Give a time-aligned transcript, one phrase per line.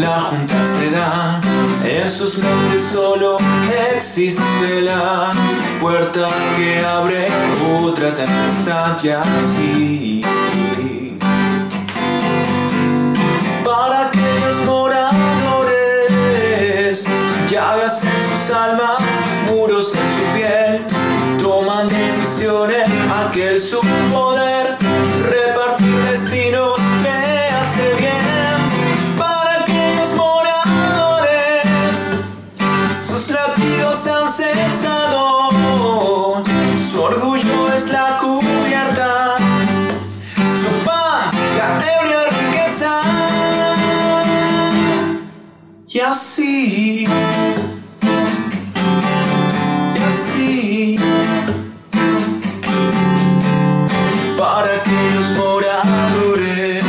[0.00, 1.40] la junta se da.
[1.82, 3.38] En sus mentes solo
[3.96, 5.32] existe la
[5.80, 7.28] puerta que abre
[7.82, 10.22] otra tempestad y así.
[13.64, 15.06] Para aquellos moradores,
[17.48, 18.98] llagas en sus almas,
[19.46, 20.84] muros en su piel,
[21.42, 22.90] toman decisiones,
[23.26, 23.80] aquel su
[24.12, 24.76] poder,
[25.30, 28.23] repartir destinos, le hace bien.
[36.94, 39.36] Su orgullo es la cubierta,
[40.36, 43.00] su pan, la ebria riqueza.
[45.88, 47.06] Y así,
[49.94, 50.98] y así,
[54.36, 56.84] para aquellos moradores,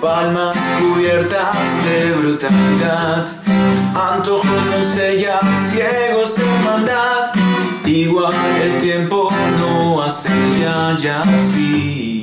[0.00, 3.26] palmas cubiertas de brutalidad,
[3.94, 6.13] antojos doncellas, ciegos
[6.82, 9.28] de igual el tiempo
[9.60, 10.30] no hace
[10.60, 12.22] ya y así.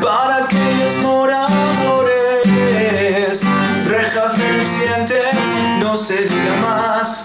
[0.00, 2.46] Para aquellos moradores,
[3.88, 5.34] rejas relucientes,
[5.80, 7.24] no se diga más,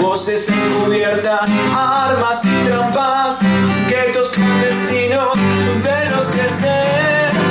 [0.00, 3.40] voces encubiertas, armas y trampas,
[3.88, 5.34] guetos clandestinos,
[5.82, 7.04] velos crecer.
[7.32, 7.43] Para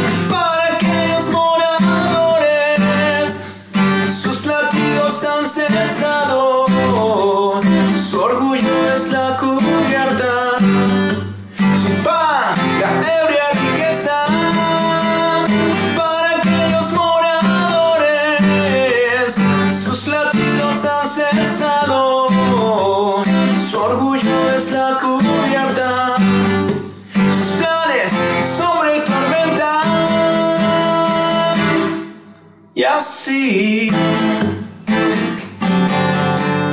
[32.75, 33.91] Y así,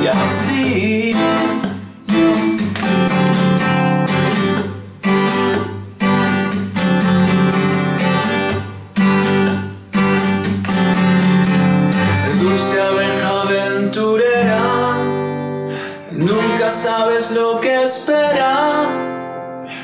[0.01, 1.15] y así.
[12.41, 12.81] Dulce
[13.21, 14.59] aventurera,
[16.13, 18.87] nunca sabes lo que espera.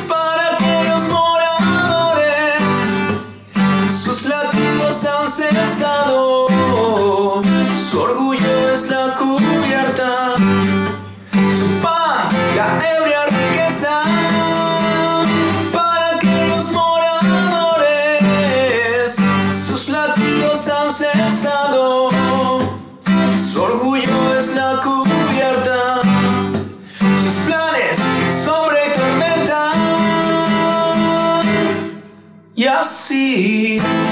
[0.09, 2.62] para aquellos moradores.
[3.88, 6.49] Sus latidos han cesado,
[32.65, 32.65] sobre tormenta.
[32.65, 34.04] Y así.